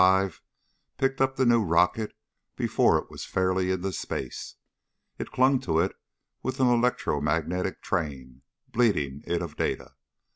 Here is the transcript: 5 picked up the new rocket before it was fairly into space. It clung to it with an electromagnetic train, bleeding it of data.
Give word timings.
5 0.01 0.41
picked 0.97 1.21
up 1.21 1.35
the 1.35 1.45
new 1.45 1.63
rocket 1.63 2.15
before 2.55 2.97
it 2.97 3.11
was 3.11 3.23
fairly 3.23 3.69
into 3.69 3.91
space. 3.93 4.55
It 5.19 5.29
clung 5.31 5.59
to 5.59 5.77
it 5.79 5.91
with 6.41 6.59
an 6.59 6.65
electromagnetic 6.69 7.83
train, 7.83 8.41
bleeding 8.71 9.21
it 9.27 9.43
of 9.43 9.55
data. 9.55 9.93